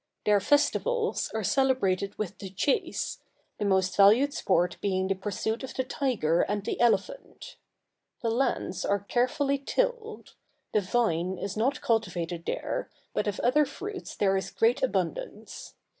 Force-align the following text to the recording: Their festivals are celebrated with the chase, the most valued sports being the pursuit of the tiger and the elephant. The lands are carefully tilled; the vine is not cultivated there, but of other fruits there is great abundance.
Their 0.25 0.39
festivals 0.39 1.29
are 1.35 1.43
celebrated 1.43 2.17
with 2.17 2.39
the 2.39 2.49
chase, 2.49 3.19
the 3.59 3.65
most 3.65 3.95
valued 3.95 4.33
sports 4.33 4.77
being 4.77 5.07
the 5.07 5.13
pursuit 5.13 5.61
of 5.63 5.75
the 5.75 5.83
tiger 5.83 6.41
and 6.41 6.65
the 6.65 6.79
elephant. 6.81 7.55
The 8.23 8.31
lands 8.31 8.83
are 8.83 8.97
carefully 9.01 9.59
tilled; 9.59 10.33
the 10.73 10.81
vine 10.81 11.37
is 11.37 11.55
not 11.55 11.81
cultivated 11.81 12.47
there, 12.47 12.89
but 13.13 13.27
of 13.27 13.39
other 13.41 13.63
fruits 13.63 14.15
there 14.15 14.35
is 14.35 14.49
great 14.49 14.81
abundance. 14.81 15.75